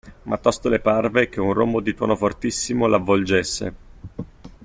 [0.23, 3.73] Ma tosto le parve che un rombo di tuono fortissimo l'avvolgesse.